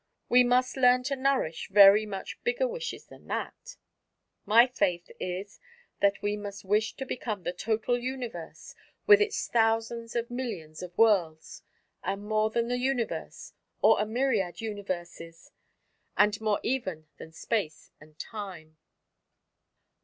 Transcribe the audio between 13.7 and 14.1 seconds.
or a